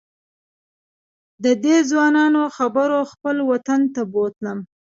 [1.43, 4.59] ددې ځوانانو خبرو خپل وطن ته بوتلم.